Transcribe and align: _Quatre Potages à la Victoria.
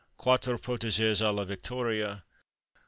_Quatre 0.17 0.57
Potages 0.57 1.21
à 1.21 1.31
la 1.31 1.45
Victoria. 1.45 2.23